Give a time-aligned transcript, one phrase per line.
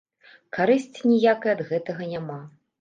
[0.57, 2.43] Карысці ніякай ад гэтага няма.